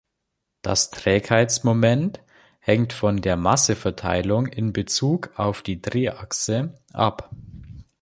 Das 0.63 0.89
Trägheitsmoment 0.89 2.23
hängt 2.59 2.91
von 2.91 3.17
der 3.21 3.37
Massenverteilung 3.37 4.47
in 4.47 4.73
Bezug 4.73 5.31
auf 5.35 5.61
die 5.61 5.79
Drehachse 5.79 6.73
ab. 6.91 7.29